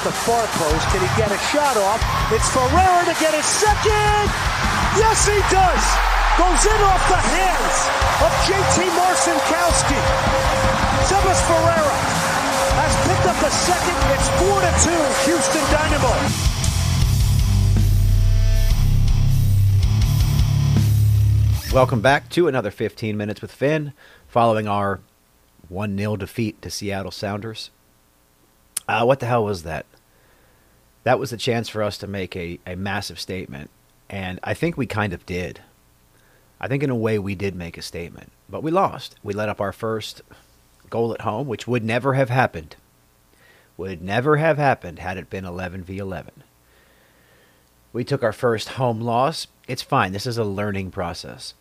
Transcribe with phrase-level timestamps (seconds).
[0.00, 0.88] At the far post.
[0.88, 2.00] Can he get a shot off?
[2.32, 4.24] It's Ferreira to get his second.
[4.96, 5.84] Yes, he does.
[6.40, 7.76] Goes in off the hands
[8.24, 10.00] of JT Marcinkowski.
[11.04, 11.98] Sebas Ferreira
[12.80, 13.98] has picked up the second.
[14.16, 14.96] It's 4 to 2,
[15.28, 16.14] Houston Dynamo.
[21.74, 23.92] Welcome back to another 15 minutes with Finn,
[24.28, 25.00] following our
[25.68, 27.70] 1 0 defeat to Seattle Sounders.
[28.90, 29.86] Uh, what the hell was that?
[31.04, 33.70] That was a chance for us to make a, a massive statement,
[34.08, 35.60] and I think we kind of did.
[36.60, 39.14] I think, in a way, we did make a statement, but we lost.
[39.22, 40.22] We let up our first
[40.90, 42.76] goal at home, which would never have happened.
[43.76, 46.42] Would never have happened had it been 11 v 11.
[47.92, 49.46] We took our first home loss.
[49.68, 50.12] It's fine.
[50.12, 51.54] This is a learning process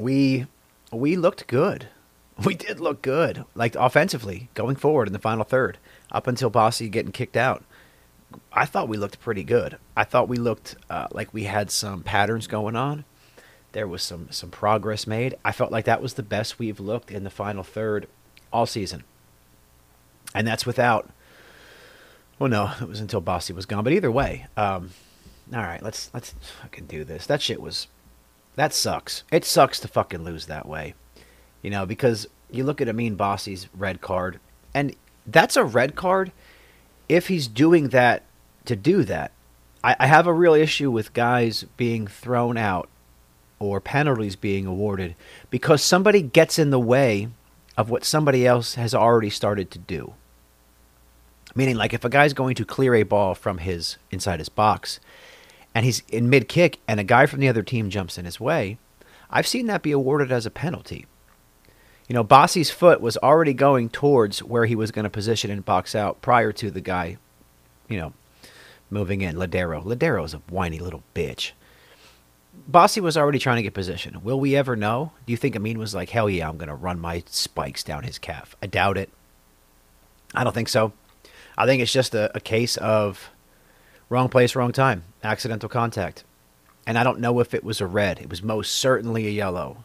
[0.00, 0.46] we
[0.90, 1.88] we looked good.
[2.44, 5.78] We did look good, like offensively going forward in the final third,
[6.10, 7.64] up until Bassi getting kicked out.
[8.52, 9.76] I thought we looked pretty good.
[9.96, 13.04] I thought we looked uh, like we had some patterns going on.
[13.72, 15.36] There was some some progress made.
[15.44, 18.08] I felt like that was the best we've looked in the final third
[18.52, 19.04] all season,
[20.34, 21.10] and that's without.
[22.38, 23.84] Well, no, it was until Bassi was gone.
[23.84, 24.90] But either way, um,
[25.52, 27.26] all right, let's let's fucking do this.
[27.26, 27.86] That shit was
[28.56, 29.24] that sucks.
[29.30, 30.94] It sucks to fucking lose that way.
[31.62, 34.40] You know, because you look at Amine Bassi's red card,
[34.74, 34.94] and
[35.26, 36.32] that's a red card
[37.08, 38.22] if he's doing that
[38.64, 39.32] to do that.
[39.82, 42.88] I, I have a real issue with guys being thrown out
[43.58, 45.14] or penalties being awarded
[45.50, 47.28] because somebody gets in the way
[47.76, 50.14] of what somebody else has already started to do.
[51.54, 55.00] Meaning, like if a guy's going to clear a ball from his inside his box
[55.74, 58.38] and he's in mid kick and a guy from the other team jumps in his
[58.38, 58.78] way,
[59.30, 61.06] I've seen that be awarded as a penalty.
[62.10, 65.64] You know, Bassi's foot was already going towards where he was going to position and
[65.64, 67.18] box out prior to the guy,
[67.88, 68.12] you know,
[68.90, 69.36] moving in.
[69.36, 69.84] Ladero.
[69.84, 71.52] Lodeiro is a whiny little bitch.
[72.66, 74.24] Bassi was already trying to get position.
[74.24, 75.12] Will we ever know?
[75.24, 78.02] Do you think Amine was like, hell yeah, I'm going to run my spikes down
[78.02, 78.56] his calf?
[78.60, 79.08] I doubt it.
[80.34, 80.92] I don't think so.
[81.56, 83.30] I think it's just a, a case of
[84.10, 85.04] Wrong place, wrong time.
[85.22, 86.24] Accidental contact.
[86.84, 88.18] And I don't know if it was a red.
[88.18, 89.84] It was most certainly a yellow.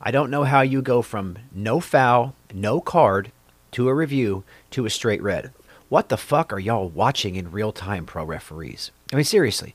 [0.00, 3.32] I don't know how you go from no foul, no card,
[3.72, 5.52] to a review, to a straight red.
[5.88, 8.90] What the fuck are y'all watching in real time, pro referees?
[9.12, 9.74] I mean, seriously,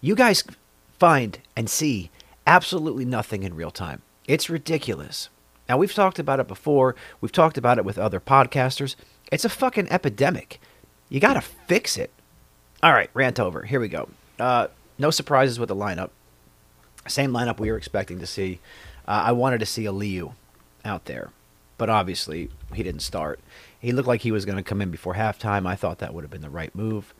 [0.00, 0.44] you guys
[0.98, 2.10] find and see
[2.46, 4.02] absolutely nothing in real time.
[4.26, 5.28] It's ridiculous.
[5.68, 8.96] Now, we've talked about it before, we've talked about it with other podcasters.
[9.30, 10.60] It's a fucking epidemic.
[11.08, 12.10] You gotta fix it.
[12.82, 13.62] All right, rant over.
[13.62, 14.08] Here we go.
[14.38, 16.10] Uh, no surprises with the lineup.
[17.06, 18.60] Same lineup we were expecting to see.
[19.10, 20.34] Uh, I wanted to see a Liu
[20.84, 21.30] out there,
[21.78, 23.40] but obviously he didn't start.
[23.80, 25.66] He looked like he was going to come in before halftime.
[25.66, 27.12] I thought that would have been the right move,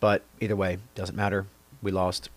[0.00, 1.44] but either way, doesn't matter.
[1.82, 2.30] We lost.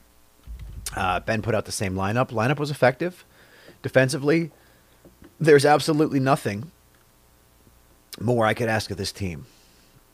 [0.98, 2.32] Uh, ben put out the same lineup.
[2.32, 3.24] Lineup was effective.
[3.82, 4.52] Defensively,
[5.40, 6.70] there's absolutely nothing
[8.20, 9.46] more I could ask of this team.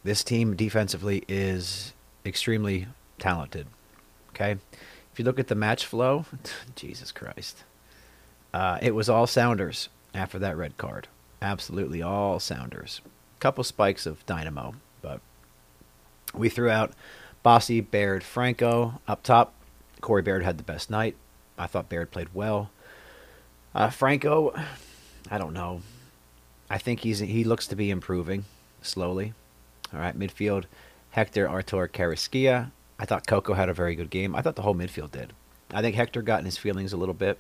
[0.04, 1.94] This team defensively is
[2.24, 2.86] extremely
[3.18, 3.66] talented.
[4.30, 4.58] Okay,
[5.12, 6.26] if you look at the match flow,
[6.76, 7.64] Jesus Christ,
[8.54, 11.08] uh, it was all Sounders after that red card.
[11.42, 13.02] Absolutely all Sounders.
[13.40, 15.22] Couple spikes of Dynamo, but
[16.34, 16.92] we threw out
[17.44, 19.54] Bassi, Baird, Franco up top.
[20.02, 21.16] Corey Baird had the best night.
[21.58, 22.70] I thought Baird played well.
[23.74, 24.54] Uh, Franco,
[25.30, 25.82] I don't know.
[26.70, 28.46] I think he's he looks to be improving
[28.82, 29.34] slowly.
[29.94, 30.66] All right, midfield.
[31.12, 32.72] Hector, Artur, Carrasquilla.
[33.00, 34.36] I thought Coco had a very good game.
[34.36, 35.34] I thought the whole midfield did.
[35.74, 37.40] I think Hector got in his feelings a little bit.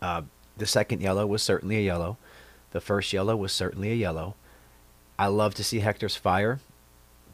[0.00, 0.22] Uh,
[0.56, 2.16] the second yellow was certainly a yellow.
[2.72, 4.34] The first yellow was certainly a yellow.
[5.18, 6.60] I love to see Hector's fire,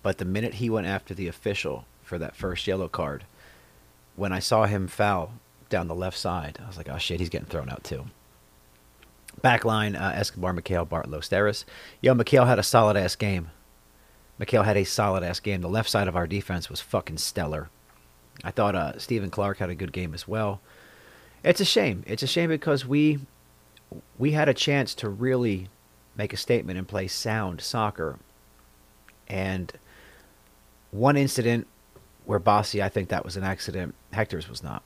[0.02, 3.25] but the minute he went after the official for that first yellow card,
[4.16, 5.32] when I saw him foul
[5.69, 8.06] down the left side, I was like, oh shit, he's getting thrown out too.
[9.43, 11.64] Backline, uh, Escobar, Micael, Bartolo, Steres.
[12.00, 13.50] Yo, Micael had a solid ass game.
[14.40, 15.60] Micael had a solid ass game.
[15.60, 17.69] The left side of our defense was fucking stellar.
[18.44, 20.60] I thought uh, Stephen Clark had a good game as well.
[21.43, 22.03] It's a shame.
[22.06, 23.21] It's a shame because we
[24.19, 25.69] we had a chance to really
[26.17, 28.19] make a statement and play sound soccer.
[29.29, 29.73] And
[30.91, 31.67] one incident
[32.25, 33.94] where Bassi, I think that was an accident.
[34.12, 34.83] Hector's was not.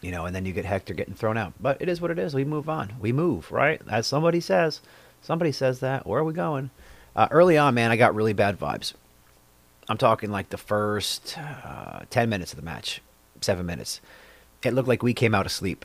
[0.00, 1.52] You know, and then you get Hector getting thrown out.
[1.60, 2.34] But it is what it is.
[2.34, 2.94] We move on.
[3.00, 3.80] We move, right?
[3.88, 4.80] As somebody says.
[5.20, 6.06] Somebody says that.
[6.06, 6.70] Where are we going?
[7.14, 8.94] Uh, early on, man, I got really bad vibes.
[9.88, 13.00] I'm talking like the first uh, 10 minutes of the match,
[13.40, 14.00] seven minutes.
[14.62, 15.84] It looked like we came out asleep.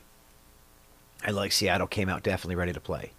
[1.24, 3.12] And like Seattle came out definitely ready to play.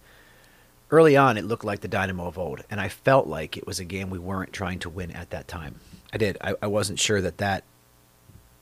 [0.90, 3.78] Early on, it looked like the Dynamo of old, and I felt like it was
[3.78, 5.76] a game we weren't trying to win at that time.
[6.12, 6.36] I did.
[6.40, 7.62] I, I wasn't sure that that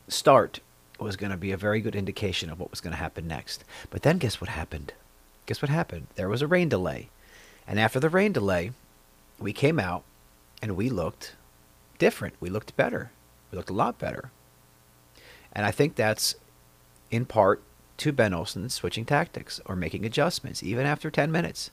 [0.09, 0.61] start
[0.99, 3.65] was going to be a very good indication of what was going to happen next.
[3.89, 4.93] But then guess what happened?
[5.47, 6.09] Guess what happened?
[6.17, 7.09] There was a rain delay.
[7.67, 8.73] And after the rain delay,
[9.39, 10.03] we came out
[10.61, 11.35] and we looked
[11.99, 12.35] different.
[12.41, 13.11] We looked better.
[13.51, 14.31] We looked a lot better.
[15.53, 16.35] And I think that's
[17.11, 17.63] in part
[17.99, 21.71] to Ben Olsen switching tactics or making adjustments, even after 10 minutes,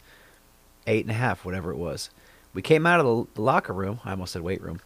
[0.87, 2.09] eight and a half, whatever it was.
[2.53, 4.79] We came out of the locker room, I almost said weight room,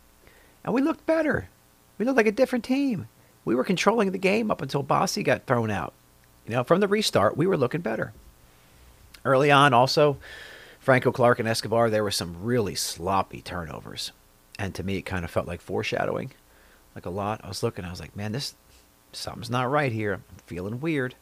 [0.63, 1.50] and we looked better.
[1.98, 3.07] We looked like a different team.
[3.46, 5.94] We were controlling the game up until Bassi got thrown out.
[6.46, 8.13] You know, from the restart, we were looking better.
[9.24, 10.18] Early on, also,
[10.80, 14.12] Franco Clark and Escobar, there were some really sloppy turnovers.
[14.57, 16.31] And to me, it kind of felt like foreshadowing,
[16.95, 17.42] like a lot.
[17.44, 18.56] I was looking, I was like, man, this
[19.12, 20.14] something's not right here.
[20.14, 21.16] I'm feeling weird.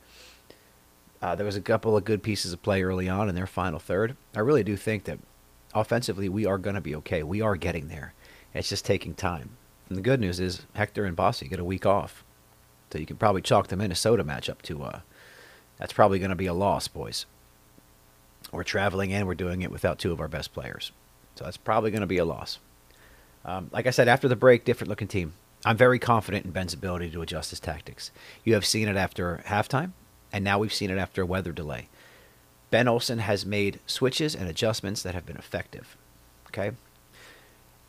[1.22, 3.80] Uh, there was a couple of good pieces of play early on in their final
[3.80, 4.16] third.
[4.36, 5.20] I really do think that
[5.74, 7.24] offensively we are going to be okay.
[7.24, 8.14] We are getting there.
[8.54, 9.58] It's just taking time.
[9.90, 12.24] And the good news is Hector and Bassi get a week off,
[12.92, 14.84] so you can probably chalk the Minnesota matchup to.
[14.84, 15.00] Uh,
[15.78, 17.26] that's probably going to be a loss, boys.
[18.52, 20.92] We're traveling and we're doing it without two of our best players,
[21.36, 22.60] so that's probably going to be a loss.
[23.46, 25.34] Um, like I said, after the break, different looking team.
[25.68, 28.10] I'm very confident in Ben's ability to adjust his tactics.
[28.46, 29.92] You have seen it after halftime
[30.32, 31.90] and now we've seen it after a weather delay.
[32.72, 35.98] Ben Olsen has made switches and adjustments that have been effective.
[36.48, 36.72] Okay.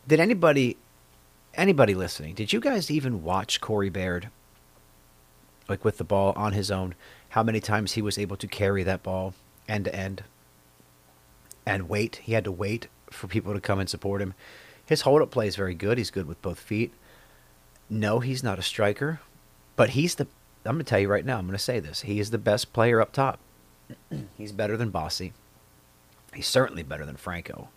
[0.09, 0.77] Did anybody
[1.55, 4.29] anybody listening, did you guys even watch Corey Baird?
[5.69, 6.97] Like with the ball on his own,
[7.29, 9.35] how many times he was able to carry that ball
[9.69, 10.25] end to end
[11.65, 12.17] and wait.
[12.25, 14.35] He had to wait for people to come and support him.
[14.85, 15.97] His hold up play is very good.
[15.97, 16.93] He's good with both feet.
[17.90, 19.20] No, he's not a striker,
[19.76, 20.26] but he's the
[20.64, 22.02] I'm going to tell you right now, I'm going to say this.
[22.02, 23.38] He is the best player up top.
[24.37, 25.32] He's better than Bassi.
[26.35, 27.69] He's certainly better than Franco.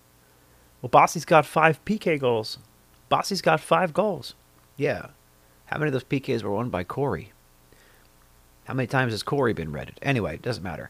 [0.82, 2.58] Well, Bassi's got five PK goals.
[3.08, 4.36] Bassi's got five goals.
[4.76, 5.08] Yeah.
[5.68, 7.32] How many of those PKs were won by Corey?
[8.66, 10.00] How many times has Corey been redded?
[10.02, 10.90] Anyway, it doesn't matter.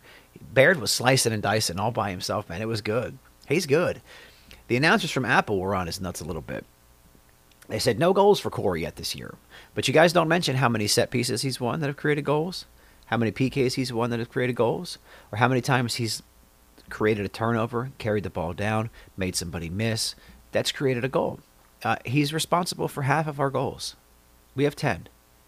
[0.53, 2.62] Baird was slicing and dicing all by himself, man.
[2.62, 3.17] It was good.
[3.47, 4.01] He's good.
[4.67, 6.65] The announcers from Apple were on his nuts a little bit.
[7.68, 9.36] They said no goals for Corey yet this year.
[9.74, 12.66] But you guys don't mention how many set pieces he's won that have created goals,
[13.06, 14.98] how many PKs he's won that have created goals,
[15.31, 16.22] or how many times he's
[16.90, 20.16] created a turnover, carried the ball down, made somebody miss.
[20.52, 21.40] That's created a goal.
[21.84, 23.96] Uh, he's responsible for half of our goals.
[24.54, 25.08] We have 10.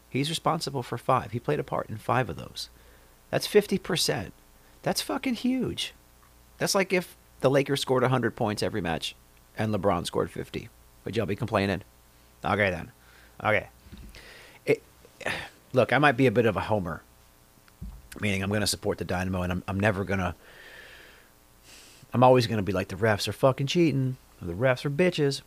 [0.09, 1.31] He's responsible for five.
[1.31, 2.69] He played a part in five of those.
[3.29, 4.31] That's 50%.
[4.81, 5.93] That's fucking huge.
[6.57, 9.15] That's like if the Lakers scored 100 points every match
[9.57, 10.69] and LeBron scored 50.
[11.03, 11.81] Would y'all be complaining?
[12.45, 12.91] Okay, then.
[13.43, 13.67] Okay
[15.73, 17.01] look, I might be a bit of a homer,
[18.19, 20.35] meaning I'm going to support the Dynamo, and I'm I'm never gonna.
[22.13, 24.89] I'm always going to be like the refs are fucking cheating, or the refs are
[24.89, 25.41] bitches.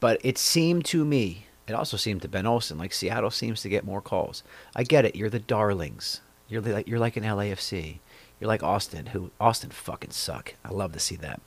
[0.00, 3.68] But it seemed to me, it also seemed to Ben Olsen, like Seattle seems to
[3.68, 4.42] get more calls.
[4.76, 5.16] I get it.
[5.16, 6.20] You're the darlings.
[6.48, 7.98] You're like you're like an LAFC.
[8.38, 10.54] You're like Austin, who Austin fucking suck.
[10.64, 11.40] I love to see that.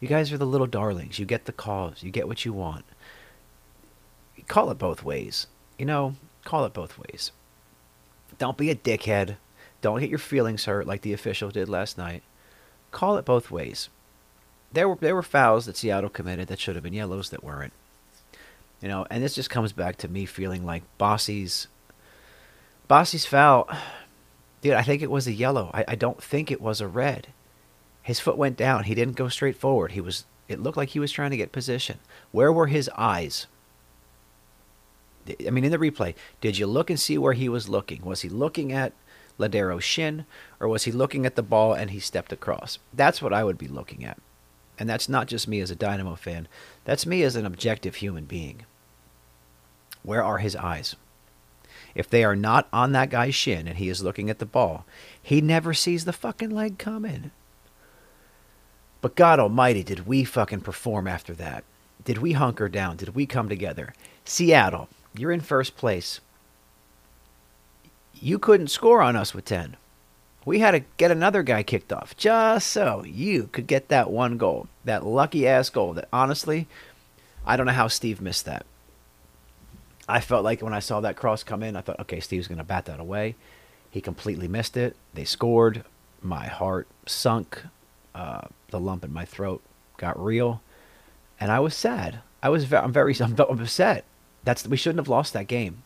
[0.00, 1.18] You guys are the little darlings.
[1.18, 2.02] You get the calls.
[2.02, 2.84] You get what you want.
[4.52, 5.46] Call it both ways.
[5.78, 7.32] You know, Call it both ways.
[8.38, 9.36] Don't be a dickhead.
[9.80, 12.22] Don't get your feelings hurt like the official did last night.
[12.90, 13.88] Call it both ways.
[14.72, 17.72] There were there were fouls that Seattle committed that should have been yellows that weren't.
[18.82, 21.68] You know, and this just comes back to me feeling like Bassi's
[22.90, 23.68] Bassi's foul.
[24.60, 25.70] Dude, I think it was a yellow.
[25.72, 27.28] I, I don't think it was a red.
[28.02, 28.84] His foot went down.
[28.84, 29.92] He didn't go straight forward.
[29.92, 32.00] He was it looked like he was trying to get position.
[32.32, 33.46] Where were his eyes?
[35.46, 38.02] I mean, in the replay, did you look and see where he was looking?
[38.02, 38.92] Was he looking at
[39.38, 40.26] Lodeiro's shin,
[40.60, 42.78] or was he looking at the ball and he stepped across?
[42.92, 44.18] That's what I would be looking at.
[44.78, 46.48] And that's not just me as a Dynamo fan,
[46.84, 48.64] that's me as an objective human being.
[50.02, 50.96] Where are his eyes?
[51.94, 54.84] If they are not on that guy's shin and he is looking at the ball,
[55.22, 57.30] he never sees the fucking leg coming.
[59.00, 61.64] But God Almighty, did we fucking perform after that?
[62.04, 62.96] Did we hunker down?
[62.96, 63.94] Did we come together?
[64.24, 66.20] Seattle, you're in first place.
[68.14, 69.76] you couldn't score on us with 10.
[70.44, 74.38] We had to get another guy kicked off just so you could get that one
[74.38, 76.68] goal, that lucky ass goal that honestly,
[77.44, 78.64] I don't know how Steve missed that.
[80.08, 82.58] I felt like when I saw that cross come in, I thought, okay, Steve's going
[82.58, 83.34] to bat that away.
[83.90, 84.96] He completely missed it.
[85.14, 85.84] They scored.
[86.20, 87.62] My heart sunk.
[88.14, 89.62] Uh, the lump in my throat
[89.96, 90.60] got real,
[91.40, 92.20] and I was sad.
[92.42, 94.04] I was ve- I'm very I'm upset.
[94.44, 95.82] That's we shouldn't have lost that game.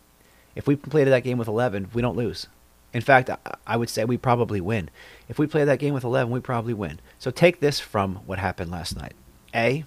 [0.55, 2.47] If we played that game with 11, we don't lose.
[2.95, 3.29] In fact,
[3.67, 4.89] I, would say we probably win.
[5.29, 6.99] If we play that game with 11, we probably win.
[7.19, 9.13] So take this from what happened last night.
[9.55, 9.85] A,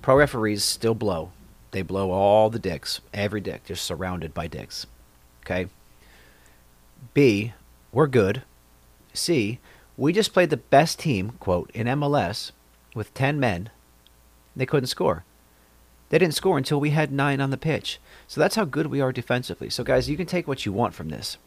[0.00, 1.32] pro referees still blow.
[1.72, 4.86] They blow all the dicks, every dick, just surrounded by dicks.
[5.44, 5.66] Okay?
[7.12, 7.52] B,
[7.92, 8.42] we're good.
[9.12, 9.58] C,
[9.98, 12.52] we just played the best team, quote, in MLS
[12.94, 13.68] with 10 men.
[14.56, 15.24] They couldn't score.
[16.12, 17.98] They didn't score until we had nine on the pitch.
[18.28, 19.70] So that's how good we are defensively.
[19.70, 21.38] So, guys, you can take what you want from this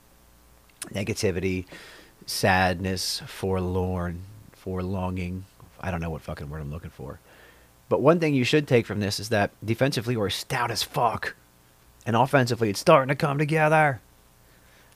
[0.86, 1.65] negativity,
[2.25, 4.24] sadness, forlorn,
[4.60, 5.43] forlonging.
[5.79, 7.19] I don't know what fucking word I'm looking for.
[7.89, 11.36] But one thing you should take from this is that defensively we're stout as fuck.
[12.03, 14.01] And offensively it's starting to come together.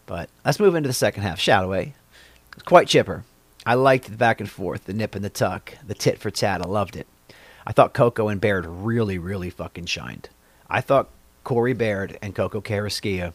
[0.07, 1.93] But let's move into the second half, shall we?
[2.53, 3.23] It's quite chipper.
[3.67, 6.63] I liked the back and forth, the nip and the tuck, the tit for tat.
[6.63, 7.05] I loved it.
[7.69, 10.29] I thought Coco and Baird really, really fucking shined.
[10.71, 11.07] I thought
[11.43, 13.31] Corey Baird and Coco Carrasquilla,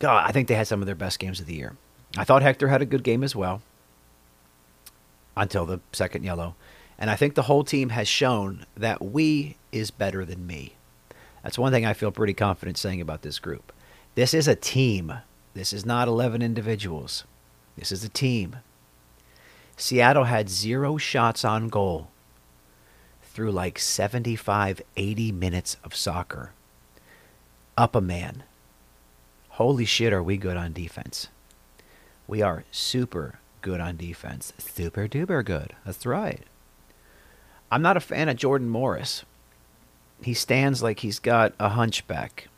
[0.00, 1.76] God, I think they had some of their best games of the year.
[2.16, 3.62] I thought Hector had a good game as well
[5.36, 6.56] until the second yellow.
[6.98, 10.74] And I think the whole team has shown that we is better than me.
[11.44, 13.72] That's one thing I feel pretty confident saying about this group.
[14.16, 15.12] This is a team.
[15.54, 17.22] This is not 11 individuals.
[17.78, 18.56] This is a team.
[19.76, 22.08] Seattle had zero shots on goal
[23.34, 26.52] through like 75, 80 minutes of soccer.
[27.76, 28.44] Up a man.
[29.50, 31.28] Holy shit, are we good on defense?
[32.28, 34.52] We are super good on defense.
[34.58, 35.74] Super duper good.
[35.84, 36.42] That's right.
[37.72, 39.24] I'm not a fan of Jordan Morris.
[40.22, 42.48] He stands like he's got a hunchback.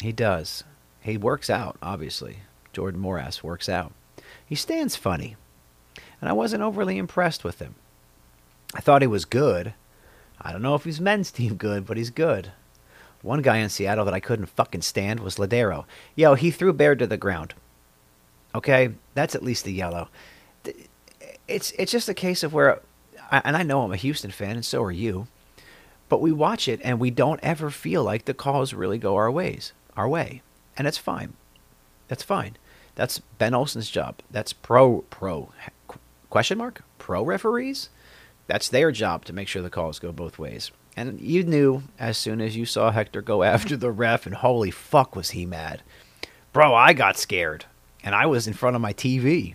[0.00, 0.62] He does.
[1.00, 2.38] He works out, obviously.
[2.72, 3.92] Jordan Morris works out.
[4.46, 5.36] He stands funny.
[6.20, 7.74] And I wasn't overly impressed with him.
[8.72, 9.74] I thought he was good.
[10.40, 12.52] I don't know if he's men's team good, but he's good.
[13.22, 15.84] One guy in Seattle that I couldn't fucking stand was Lodeiro.
[16.14, 17.54] Yo, he threw Baird to the ground.
[18.54, 20.08] Okay, that's at least the yellow.
[21.46, 22.80] It's it's just a case of where,
[23.30, 25.26] and I know I'm a Houston fan, and so are you,
[26.08, 29.30] but we watch it and we don't ever feel like the calls really go our
[29.30, 30.42] ways, our way,
[30.76, 31.34] and it's fine.
[32.08, 32.56] That's fine.
[32.94, 34.16] That's Ben Olsen's job.
[34.30, 35.52] That's pro pro
[36.30, 37.90] question mark pro referees.
[38.50, 40.72] That's their job to make sure the calls go both ways.
[40.96, 44.72] And you knew as soon as you saw Hector go after the ref, and holy
[44.72, 45.82] fuck was he mad.
[46.52, 47.66] Bro, I got scared.
[48.02, 49.54] And I was in front of my TV.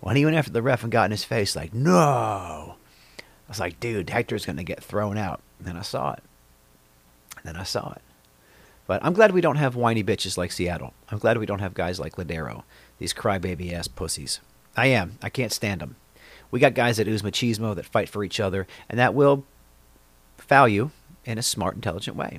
[0.00, 2.74] When he went after the ref and got in his face, like, no.
[2.74, 5.40] I was like, dude, Hector's going to get thrown out.
[5.60, 6.22] And then I saw it.
[7.36, 8.02] And then I saw it.
[8.88, 10.92] But I'm glad we don't have whiny bitches like Seattle.
[11.08, 12.64] I'm glad we don't have guys like Lodeiro,
[12.98, 14.40] these crybaby ass pussies.
[14.76, 15.18] I am.
[15.22, 15.94] I can't stand them.
[16.54, 19.44] We got guys at ooze machismo that fight for each other, and that will
[20.38, 20.92] foul you
[21.24, 22.38] in a smart, intelligent way.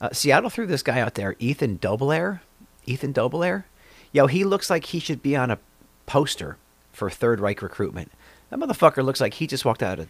[0.00, 2.38] Uh, Seattle threw this guy out there, Ethan Dobbelaere.
[2.86, 3.64] Ethan Dobbelaere.
[4.12, 5.58] Yo, he looks like he should be on a
[6.06, 6.58] poster
[6.92, 8.12] for Third Reich recruitment.
[8.50, 10.06] That motherfucker looks like he just walked out of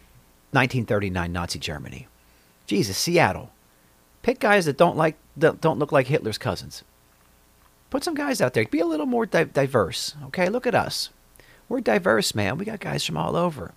[0.51, 2.09] 1939 Nazi Germany.
[2.67, 3.53] Jesus, Seattle.
[4.21, 6.85] Pick guys that don't like that don't look like Hitler's cousins.
[7.89, 8.67] Put some guys out there.
[8.67, 10.15] Be a little more di- diverse.
[10.25, 11.09] Okay, look at us.
[11.69, 12.59] We're diverse, man.
[12.59, 13.73] We got guys from all over.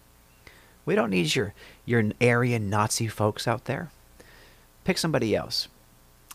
[0.85, 1.53] We don't need your
[1.85, 3.91] your Aryan Nazi folks out there.
[4.83, 5.67] Pick somebody else.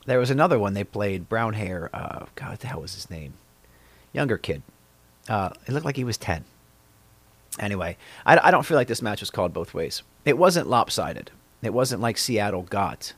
[0.05, 1.91] There was another one they played, brown hair.
[1.93, 3.35] Uh, God, what the hell was his name?
[4.13, 4.63] Younger kid.
[5.29, 6.45] Uh, it looked like he was 10.
[7.59, 10.03] Anyway, I, I don't feel like this match was called both ways.
[10.25, 11.33] It wasn't lopsided.
[11.63, 13.15] It wasn't like Seattle got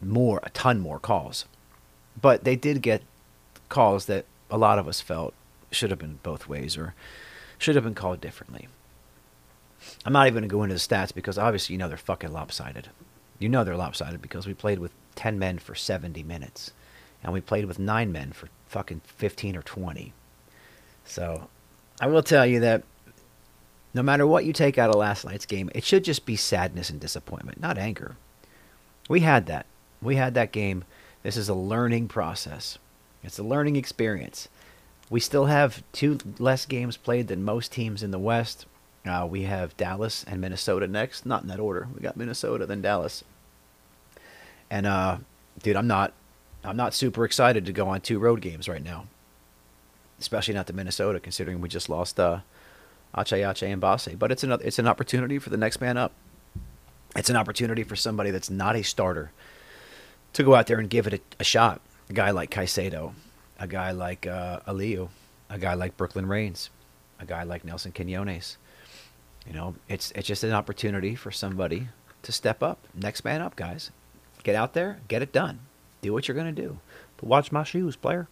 [0.00, 1.46] more, a ton more calls.
[2.20, 3.02] But they did get
[3.68, 5.34] calls that a lot of us felt
[5.70, 6.94] should have been both ways or
[7.58, 8.68] should have been called differently.
[10.04, 12.32] I'm not even going to go into the stats because obviously you know they're fucking
[12.32, 12.88] lopsided.
[13.38, 16.72] You know they're lopsided because we played with 10 men for 70 minutes
[17.22, 20.12] and we played with 9 men for fucking 15 or 20.
[21.04, 21.48] So
[22.00, 22.82] I will tell you that
[23.92, 26.90] no matter what you take out of last night's game, it should just be sadness
[26.90, 28.16] and disappointment, not anger.
[29.08, 29.66] We had that.
[30.00, 30.84] We had that game.
[31.22, 32.78] This is a learning process.
[33.22, 34.48] It's a learning experience.
[35.10, 38.64] We still have two less games played than most teams in the West.
[39.04, 41.26] Uh, we have Dallas and Minnesota next.
[41.26, 41.88] Not in that order.
[41.94, 43.24] We got Minnesota, then Dallas.
[44.70, 45.18] And, uh,
[45.62, 46.12] dude, I'm not
[46.62, 49.06] I'm not super excited to go on two road games right now,
[50.18, 52.40] especially not to Minnesota, considering we just lost uh,
[53.16, 54.14] Ache and Bassi.
[54.14, 56.12] But it's an it's an opportunity for the next man up.
[57.16, 59.32] It's an opportunity for somebody that's not a starter
[60.34, 61.80] to go out there and give it a, a shot.
[62.08, 63.14] A guy like Caicedo,
[63.60, 65.10] a guy like uh, Aliu,
[65.50, 66.70] a guy like Brooklyn Raines,
[67.20, 68.56] a guy like Nelson Quinones.
[69.46, 71.88] You know, it's it's just an opportunity for somebody
[72.22, 72.78] to step up.
[72.94, 73.90] Next man up, guys.
[74.42, 75.60] Get out there, get it done.
[76.00, 76.78] Do what you're going to do.
[77.18, 78.26] But watch my shoes, player.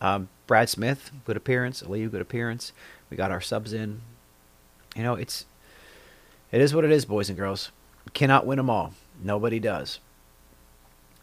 [0.00, 1.82] Um, Brad Smith, good appearance.
[1.82, 2.72] Aliu, good appearance.
[3.08, 4.00] We got our subs in.
[4.96, 5.46] You know, it's
[6.50, 7.70] it is what it is, boys and girls.
[8.12, 8.92] Cannot win them all.
[9.22, 10.00] Nobody does.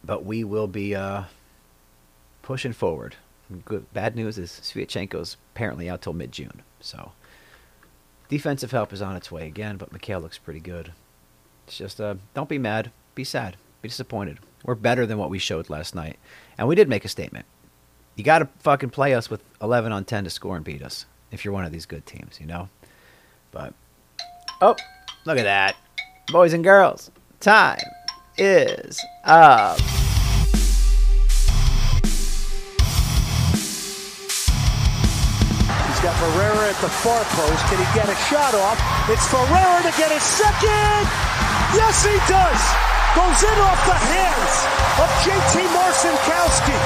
[0.03, 1.23] But we will be uh,
[2.47, 3.17] pushing forward.
[3.65, 6.61] Good, bad news is Sviatchenko's apparently out till mid June.
[6.79, 7.11] So
[8.29, 10.93] defensive help is on its way again, but Micael looks pretty good.
[11.67, 14.39] It's just uh, don't be mad, be sad, be disappointed.
[14.63, 16.17] We're better than what we showed last night,
[16.57, 17.45] and we did make a statement.
[18.15, 21.05] You got to fucking play us with 11 on 10 to score and beat us
[21.31, 22.69] if you're one of these good teams, you know.
[23.51, 23.73] But
[24.61, 24.77] oh,
[25.25, 25.75] look at that,
[26.27, 27.11] boys and girls,
[27.41, 27.81] time
[28.37, 29.96] is up.
[35.97, 37.65] He's got Ferreira at the far post.
[37.73, 38.77] Can he get a shot off?
[39.09, 41.01] It's Ferreira to get his second.
[41.73, 42.61] Yes, he does.
[43.17, 44.53] Goes in off the hands
[45.01, 46.77] of JT Marcinkowski.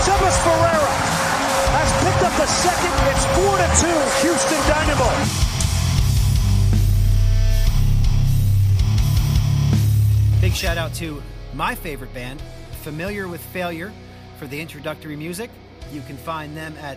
[0.00, 0.96] Sebas Ferreira
[1.76, 2.96] has picked up the second.
[3.12, 3.92] It's 4 to 2,
[4.24, 5.12] Houston Dynamo.
[10.40, 12.40] Big shout out to my favorite band,
[12.80, 13.92] Familiar with Failure,
[14.38, 15.50] for the introductory music.
[15.92, 16.96] You can find them at